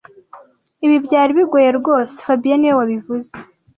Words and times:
Ibi 0.85 0.97
byari 1.05 1.31
bigoye 1.37 1.69
rwose 1.79 2.15
fabien 2.25 2.57
niwe 2.59 2.75
wabivuze 2.79 3.29